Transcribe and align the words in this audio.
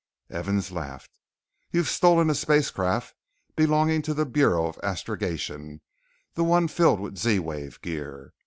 Evans 0.31 0.71
laughed. 0.71 1.19
"You've 1.69 1.87
stolen 1.87 2.31
a 2.31 2.33
spacecraft 2.33 3.13
belonging 3.55 4.01
to 4.01 4.15
the 4.15 4.25
Bureau 4.25 4.65
of 4.65 4.79
Astrogation, 4.81 5.79
the 6.33 6.43
one 6.43 6.67
filled 6.69 6.99
with 6.99 7.17
Z 7.19 7.37
wave 7.37 7.79
gear. 7.81 8.33